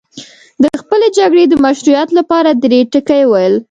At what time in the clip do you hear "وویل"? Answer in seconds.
3.25-3.55